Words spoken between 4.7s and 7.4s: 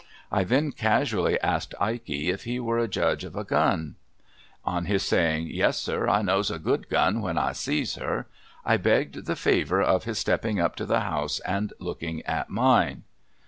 his saying,' Yes, sir, I knoAvs a good gun Avhen